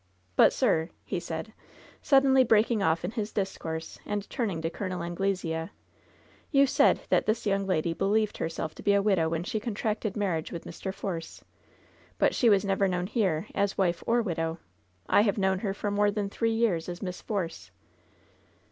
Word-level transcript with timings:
But, 0.35 0.51
sir, 0.51 0.89
he 1.05 1.19
said, 1.19 1.53
suddenly 2.01 2.43
breaking 2.43 2.81
off 2.81 3.05
in 3.05 3.11
his 3.11 3.31
discourse 3.31 3.99
and 4.03 4.27
turning 4.31 4.59
to 4.63 4.69
Col. 4.71 5.03
Anglesea, 5.03 5.69
"you 6.49 6.65
said 6.65 7.01
that 7.09 7.27
this 7.27 7.45
young 7.45 7.67
lady 7.67 7.93
believed 7.93 8.37
herself 8.39 8.73
to 8.73 8.81
be 8.81 8.93
a 8.95 9.01
widow 9.03 9.29
when 9.29 9.43
she 9.43 9.59
contracted 9.59 10.17
marriage 10.17 10.51
with 10.51 10.65
Mr. 10.65 10.91
Force. 10.91 11.43
But 12.17 12.33
she 12.33 12.49
was 12.49 12.65
never 12.65 12.87
known 12.87 13.05
here 13.05 13.45
as 13.53 13.77
wife 13.77 14.03
or 14.07 14.23
widow. 14.23 14.57
I 15.07 15.21
have 15.21 15.37
known 15.37 15.59
her 15.59 15.71
for 15.71 15.91
more 15.91 16.09
than 16.09 16.31
three 16.31 16.55
years 16.55 16.89
as 16.89 17.03
Miss 17.03 17.21
Force. 17.21 17.69